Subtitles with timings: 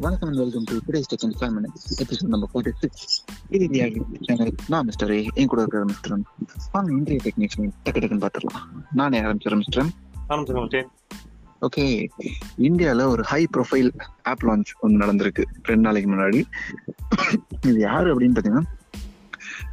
[0.00, 3.04] வணக்கம் and welcome to today's tech in five minutes episode number forty six
[3.48, 3.66] இது
[4.20, 6.14] channel நான் mister என் கூட இருக்கிற மிஸ்டர்
[6.72, 8.62] வாங்க இன்றைய டெக்னிக்ஸ் டக்கு டக்குன்னு பார்த்துடலாம்.
[8.92, 10.88] நானே ஆரம்பிச்சிடறேன் மிஸ்டர்
[11.62, 11.84] ஓகே
[12.58, 13.90] இந்தியாவில் ஒரு ஹை ப்ரொஃபைல்
[14.22, 16.40] ஆப் லான்ச் ஒன்று நடந்திருக்கு ரெண்டு நாளைக்கு முன்னாடி.
[17.66, 18.66] இது யார் அப்படின்னு பார்த்தீங்கன்னா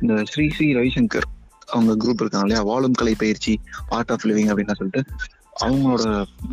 [0.01, 1.27] இந்த ஸ்ரீ ஸ்ரீ ரவிசங்கர்
[1.67, 2.63] அவங்க குரூப் இருக்காங்க இல்லையா?
[2.63, 3.53] வாழும் கலை பயிற்சி
[3.89, 5.01] ஆர்ட் ஆஃப் லிவிங் அப்படின்னு சொல்லிட்டு
[5.63, 6.03] அவங்களோட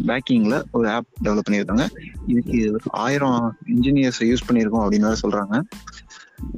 [0.07, 1.85] பேக்கிங்ல ஒரு ஆப் டெவலப் பண்ணியிருக்காங்க.
[2.27, 2.59] இதுக்கு
[2.99, 5.57] ஆயிரம் இன்ஜினியர்ஸ் யூஸ் பண்ணியிருக்கோம் அப்படின்னு வேற சொல்றாங்க.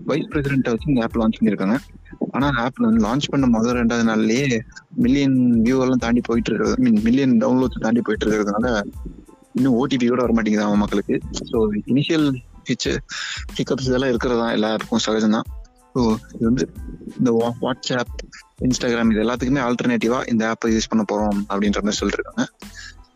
[0.04, 1.76] வைஸ் பிரசிடென்ட் வச்சு இந்த ஆப் லான்ச் பண்ணியிருக்காங்க.
[2.30, 4.60] ஆனா ஆப் வந்து லான்ச் பண்ண முதல் ரெண்டாவது நாள்லயே
[4.96, 8.82] மில்லியன் வியூ எல்லாம் தாண்டி போயிட்டு இருக்கிறது மீன் மில்லியன் டவுன்லோட்ஸ் தாண்டி போயிட்டு இருக்கிறதுனால
[9.54, 11.20] இன்னும் ஓடிபி கூட வர மாட்டேங்குது அவன் மக்களுக்கு.
[11.50, 12.26] ஸோ இனிஷியல்
[12.64, 12.98] ஃபீச்சர்
[13.56, 15.46] ஹிக்கப்ஸ் இதெல்லாம் இருக்கிறதா எல்லாருக்கும் ஆப்புக்கும் சகஜம் தான்
[15.94, 16.00] ஸோ
[16.34, 16.64] இது வந்து
[17.18, 18.14] இந்த வா- வாட்ஸ்அப்
[18.64, 22.44] இன்ஸ்டாகிராம் இது எல்லாத்துக்குமே ஆல்டர்னேட்டிவா இந்த ஆப்பை யூஸ் பண்ண போறோம் அப்படின்ற மாதிரி சொல்லிருக்காங்க.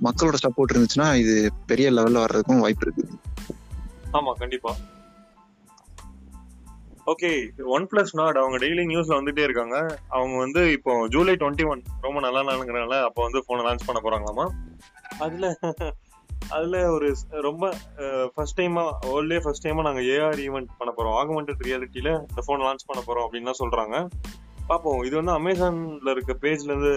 [0.07, 1.35] மக்களோட சப்போர்ட் இருந்துச்சுன்னா இது
[1.67, 3.05] பெரிய லெவல்ல வர்றதுக்கும் வாய்ப்பு இருக்கு.
[4.13, 4.73] ஆமா கண்டிப்பா.
[7.07, 7.31] ஓகே
[7.77, 9.77] ஒன் பிளஸ் நாட் அவங்க டெய்லி நியூஸ்ல வந்துட்டே இருக்காங்க.
[10.09, 14.47] அவங்க வந்து இப்போ ஜூலை டுவெண்ட்டி ஒன் ரொம்ப நல்லா நாளுங்கிறனால அப்போ வந்து போனை லான்ச் பண்ண போறாங்களாமா?
[15.19, 15.57] அதுல
[16.49, 17.09] அதுல ஒரு
[17.49, 17.65] ரொம்ப
[18.35, 21.17] ஃபர்ஸ்ட் டைமா வேர்ல்ட்லயே ஃபர்ஸ்ட் டைமா நாங்க ஏஆர் ஈவெண்ட் பண்ண போறோம்.
[21.23, 23.97] ஆகுமெண்டட் ரியாலிட்டியில இந்த போன் லான்ச் பண்ண போறோம் அப்படின்னு சொல்றாங்க.
[24.71, 26.95] பார்ப்போம் இது வந்து அமேசான்ல இருக்க பேஜ்ல இருந்து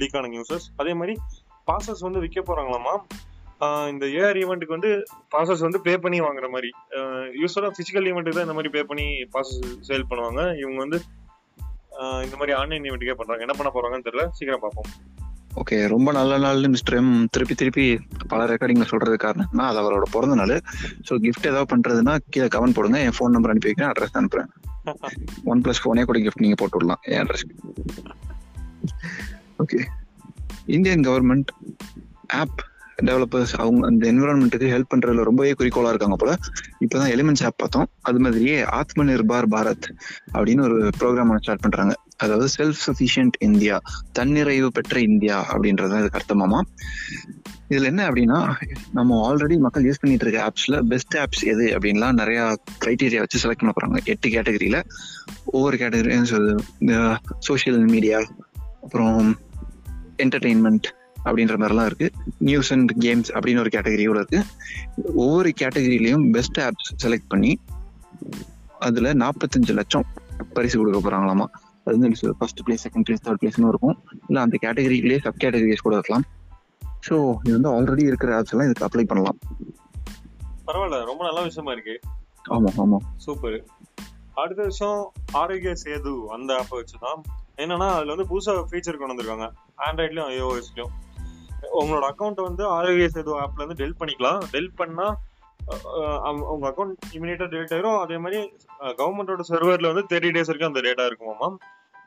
[0.00, 1.14] லீக் ஆன நியூஸஸ் அதே மாதிரி
[1.70, 2.94] பாசஸ் வந்து விற்க போறாங்களாமா?
[3.92, 4.90] இந்த ஏஆர் ஈவெண்ட்டுக்கு வந்து
[5.34, 6.70] பாசஸ் வந்து பே பண்ணி வாங்குற மாதிரி.
[7.42, 10.40] யூஸ்வலாக பிசிக்கல் ஈவெண்ட்டுக்கு தான் இந்த மாதிரி பே பண்ணி பாசஸ் சேல் பண்ணுவாங்க.
[10.62, 11.00] இவங்க வந்து
[12.26, 14.24] இந்த மாதிரி ஆன்லைன் ஈவெண்ட்டுக்கே பண்ணுறாங்க என்ன பண்ண போறாங்கன்னு தெரியல.
[14.38, 14.90] சீக்கிரம் பார்ப்போம்
[15.62, 17.84] ஓகே ரொம்ப நல்ல நாள்னு மிஸ்டர் எம் திருப்பி திருப்பி
[18.32, 20.54] பல ரெக்கார்டிங்ல சொல்றது காரணம்னா அது அவரோட பிறந்த நாள்.
[21.08, 23.00] ஸோ கிஃப்ட் ஏதாவது பண்றதுன்னா கீழே கமெண்ட் போடுங்க.
[23.06, 24.50] என் ஃபோன் நம்பர் அனுப்பி வைக்கிறேன் அட்ரஸ் அனுப்புறேன்.
[25.44, 27.00] ஒன் பிளஸ் ஃபோனே கூட கிஃப்ட் நீங்க போட்டு விடலாம்.
[27.02, 27.54] என் அட்ரஸ்க்கு
[29.58, 29.80] okay
[30.66, 31.50] Indian government
[32.26, 32.64] app
[33.02, 36.34] developers அவங்க அந்த என்விரான்மெண்ட்டுக்கு ஹெல்ப் பண்றதுல ரொம்பவே குறிக்கோளா இருக்காங்க போல.
[36.80, 37.86] இப்பதான் எலிமெண்ட்ஸ் ஆப் பார்த்தோம்.
[38.00, 39.86] அது மாதிரியே ஆத்ம நிர்பார் பாரத்
[40.32, 41.94] அப்படின்னு ஒரு ப்ரோக்ராம் ஸ்டார்ட் பண்றாங்க.
[42.16, 43.80] அதாவது செல்ஃப் சஃபிஷியன்ட் இந்தியா
[44.18, 46.60] தன்னிறைவு பெற்ற இந்தியா அப்படின்றது அதுக்கு அர்த்தமாமா.
[47.68, 48.52] இதுல என்ன அப்படின்னா
[48.92, 53.70] நம்ம ஆல்ரெடி மக்கள் யூஸ் பண்ணிட்டு இருக்க ஆப்ஸ்ல பெஸ்ட் ஆப்ஸ் எது அப்படின்லாம் நிறைய கிரைட்டீரியா வச்சு செலக்ட்
[53.70, 54.04] பண்ண போறாங்க.
[54.04, 54.82] எட்டு கேட்டகரியில
[55.44, 58.20] ஒவ்வொரு கேட்டகரி இந்த சோஷியல் மீடியா
[58.82, 59.38] அப்புறம்
[60.16, 60.88] என்டர்டெயின்மெண்ட்
[61.24, 62.10] அப்படின்ற மாதிரிலாம் இருக்கு.
[62.38, 64.44] நியூஸ் அண்ட் கேம்ஸ் அப்படின்னு ஒரு கேட்டகரியோட இருக்கு.
[65.14, 67.58] ஒவ்வொரு கேட்டகரியிலையும் பெஸ்ட் ஆப்ஸ் செலக்ட் பண்ணி
[68.78, 70.04] அதுல நாற்பத்தஞ்சு லட்சம்
[70.52, 71.46] பரிசு கொடுக்க போறாங்களாமா?
[71.84, 74.02] அது வந்து first place second place third பிளேஸ்னு இருக்கும்.
[74.26, 76.24] இல்ல அந்த கேட்டகரியிலேயே சப் கேட்டகரிஸ் கூட இருக்கலாம்.
[77.08, 79.38] ஸோ இது வந்து ஆல்ரெடி இருக்கிற ஆப்ஸ் எல்லாம் இதுக்கு அப்ளை பண்ணலாம்.
[80.66, 82.00] பரவாயில்ல ரொம்ப நல்ல விஷயமா இருக்கு.
[82.50, 82.96] ஆமா ஆமா.
[83.16, 83.64] சூப்பர்.
[84.34, 87.20] அடுத்த விஷயம் ஆரோக்கிய சேது அந்த ஆப்பை வச்சுதான்.
[87.56, 89.50] என்னன்னா அதுல வந்து புதுசா ஃபீச்சர் கொண்டு வந்திருக்காங்க.
[89.78, 91.03] ஆண்ட்ராய்ட்லயும் ஐஓஎஸ்லயும்
[91.72, 94.42] உங்களோட அக்கௌண்ட் வந்து ஆரோக்கிய சேது ஆப்ல இருந்து டெல் பண்ணிக்கலாம்.
[94.50, 95.16] டெல் பண்ணா
[96.50, 97.98] உங்க அக்கௌண்ட் இமீடியட்டா டெலிட் ஆயிரும்.
[97.98, 101.48] அதே மாதிரி கவர்மெண்டோட சர்வர்ல வந்து தேர்ட்டி டேஸ் வரைக்கும் அந்த டேட்டா இருக்குமாமா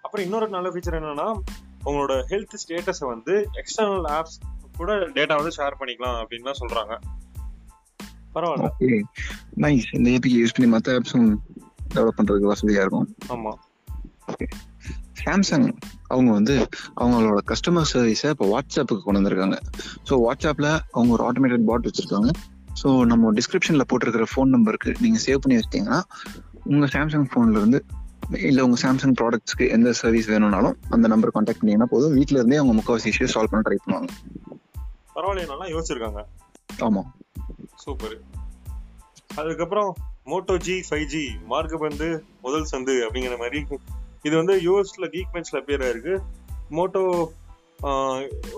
[0.02, 1.40] அப்புறம் இன்னொரு நல்ல ஃபீச்சர் என்னன்னா
[1.86, 4.38] உங்களோட ஹெல்த் ஸ்டேட்டஸை வந்து எக்ஸ்டர்னல் ஆப்ஸ்
[4.78, 6.98] கூட டேட்டா வந்து ஷேர் பண்ணிக்கலாம் அப்படின்லாம் சொல்றாங்க.
[8.36, 9.02] பரவாயில்ல.
[9.58, 11.36] நைஸ் இந்த ஏபிகே யூஸ் பண்ணி மற்ற ஆப்ஸும்
[11.96, 13.16] டெவலப் பண்றதுக்கு வசதியா இருக்கும்.
[13.30, 13.54] ஆமா.
[15.24, 15.74] சாம்சங்
[16.08, 19.58] அவங்க வந்து அவங்களோட கஸ்டமர் சர்வீஸை இப்போ வாட்ஸ்அப்புக்கு கொண்டு வந்திருக்காங்க.
[20.10, 22.32] ஸோ வாட்ஸ்அப்ல அவங்க ஒரு ஆட்டோமேட்டட் பாட் வச்சிருக்காங்க.
[22.84, 26.02] ஸோ நம்ம டிஸ்கிரிப்ஷன்ல போட்டிருக்கிற ஃபோன் நம்பருக்கு நீங்க சேவ் பண்ணி வச்சிட்டீங்கன்னா
[26.64, 27.86] உங்க சாம்சங் ஃபோன்ல இருந்து
[28.32, 32.14] இல்ல உங்க சாம்சங் ப்ராடக்ட்ஸ்க்கு எந்த சர்வீஸ் வேணும்னாலும் அந்த நம்பர் கான்டாக்ட் பண்ணீங்கன்னா போதும்.
[32.14, 34.10] வீட்ல இருந்தே அவங்க முக்கால்வாசி இஷ்யூ சால்வ் பண்ண ட்ரை பண்ணுவாங்க.
[35.16, 36.22] பரவாயில்ல நல்லா யோசிச்சிருக்காங்க.
[36.80, 37.04] ஆமா.
[37.76, 38.18] சூப்பர்
[39.36, 39.96] அதுக்கப்புறம்
[40.26, 43.68] Moto G five G mark வந்து முதல் சந்து அப்படிங்கிற மாதிரி
[44.26, 46.16] இது வந்து யூஎஸ்ல கீக் பெஞ்ச்ல பேர் இருக்கு
[46.78, 47.02] மோட்டோ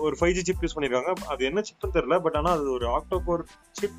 [0.04, 1.12] ஒரு ஃபைவ் ஜி சிப் யூஸ் பண்ணிருக்காங்க.
[1.32, 3.42] அது என்ன சிப்னு தெரியல பட் ஆனா அது ஒரு octa core
[3.78, 3.98] chip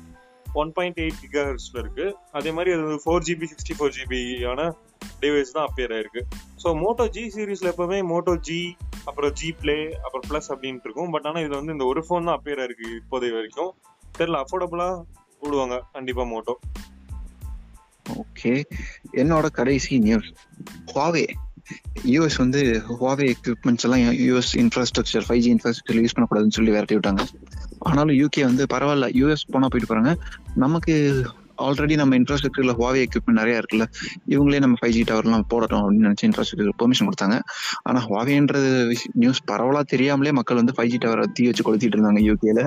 [0.60, 2.06] one point eight கிகாஹர்ஸ்ல இருக்கு.
[2.38, 4.62] அதே மாதிரி அது ஃபோர் ஜிபி சிக்ஸ்டி ஃபோர் ஜிபியான
[5.22, 6.22] டிவைஸ் தான் அப்பியர் ஆயிருக்கு.
[6.62, 8.58] ஸோ மோட்டோ ஜி சீரீஸ்ல எப்பவுமே மோட்டோ ஜி
[9.08, 11.12] அப்புறம் ஜி பிளே அப்புறம் ப்ளஸ் அப்படின்ட்டு இருக்கும்.
[11.14, 13.72] பட் ஆனால் இதில் வந்து இந்த ஒரு ஃபோன் தான் அப்பியர் ஆயிருக்கு இப்போதைய வரைக்கும்.
[14.18, 14.98] தெரியல அஃபோர்டபுளாக
[15.44, 16.54] விடுவாங்க கண்டிப்பாக மோட்டோ
[18.22, 18.52] ஓகே
[19.22, 20.30] என்னோட கடைசி நியூஸ்
[20.90, 21.24] ஹுவாவே
[22.04, 27.22] யூஎஸ் வந்து ஹுவாவே எக்யூப்மெண்ட்ஸ் எல்லாம் US infrastructure five G infrastructure use பண்ணக்கூடாதுன்னு சொல்லி விரட்டி விட்டாங்க.
[27.78, 30.12] ஆனாலும் யூகே வந்து பரவாயில்ல யூஎஸ் போனா போயிட்டு போறாங்க
[30.54, 30.94] நமக்கு
[31.58, 33.84] ஆல்ரெடி நம்ம இன்ஃப்ராஸ்ட்ரக்சர்ல ஹுவாவே எக்யூப்மெண்ட் நிறைய இருக்குல்ல.
[34.28, 37.40] இவங்களே நம்ம ஃபைவ் ஜி டவர்லாம் போடட்டும் அப்படின்னு நினைச்சு இன்ஃப்ராஸ்ட்ரக்சர் பெர்மிஷன் கொடுத்தாங்க.
[37.82, 38.70] ஆனா ஹுவாவேன்றது
[39.12, 42.62] நியூஸ் பரவலா தெரியாமலே மக்கள் வந்து ஃபைவ் ஜி டவர் தீ வச்சு கொளுத்திட்டு இருந்தாங்க யூகேல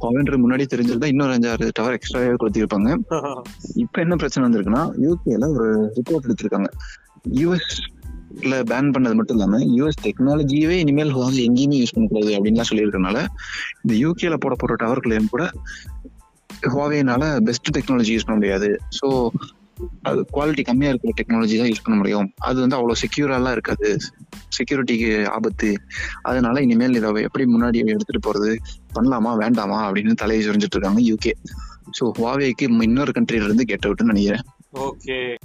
[0.00, 2.90] ஹுவாவேன்றது முன்னாடி தெரிஞ்சிருந்தா இன்னொரு அஞ்சாறு டவர் எக்ஸ்ட்ராவே கொளுத்திருப்பாங்க.
[3.84, 5.68] இப்ப என்ன பிரச்சனை வந்திருக்குன்னா யூகேல ஒரு
[5.98, 6.70] ரிப்போர்ட் எடுத்திருக்காங்க.
[8.32, 13.18] யூஎஸ்ல பேன் பண்ணது மட்டும் இல்லாம யூஎஸ் டெக்னாலஜியவே இனிமேல் ஹுவாவே எங்கேயுமே யூஸ் பண்ணக்கூடாது அப்படின்லாம் சொல்லியிருக்கனால
[13.82, 15.50] இந்த யூகேல போட போற டவர்களையும் கூட
[16.66, 18.80] ஹுவாவேனால பெஸ்ட் டெக்னாலஜி யூஸ் பண்ண முடியாது.
[19.00, 19.30] ஸோ
[20.02, 22.34] அது குவாலிட்டி கம்மியா இருக்கிற டெக்னாலஜி தான் யூஸ் பண்ண முடியும்.
[22.38, 23.96] அது வந்து அவ்வளோ செக்யூரெல்லாம் இருக்காது.
[24.58, 25.76] செக்யூரிட்டிக்கு ஆபத்து.
[26.22, 28.56] அதனால இனிமேல் இதை எப்படி முன்னாடி எடுத்துட்டு போறது?
[28.94, 29.36] பண்ணலாமா?
[29.36, 29.90] வேண்டாமா?
[29.90, 31.34] அப்படின்னு தலையை சுரிஞ்சிட்டு இருக்காங்க யூகே
[31.98, 34.44] ஸோ ஹுவாவேக்கு இன்னொரு கண்ட்ரில இருந்து கெட் அவுட்னு நினைக்கிறேன்.
[34.78, 35.36] ஓகே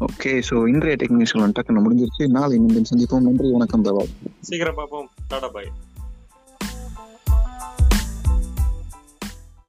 [0.00, 2.26] ஓகே ஸோ இன்றைய டெக்னிக்கல் டக்குன்னு முடிஞ்சிருச்சு.
[2.26, 3.20] நாளை மீண்டும் சந்திப்போம்.
[3.20, 4.04] நன்றி வணக்கம் தவா
[4.40, 5.10] சீக்கிரம் பார்ப்போம்.
[5.28, 5.70] டாடா பாய்.